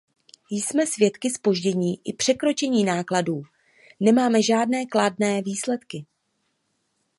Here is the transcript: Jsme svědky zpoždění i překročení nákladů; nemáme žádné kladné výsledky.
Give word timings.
Jsme 0.51 0.85
svědky 0.87 1.29
zpoždění 1.29 2.01
i 2.05 2.13
překročení 2.13 2.83
nákladů; 2.83 3.41
nemáme 3.99 4.41
žádné 4.43 4.85
kladné 4.85 5.41
výsledky. 5.41 6.05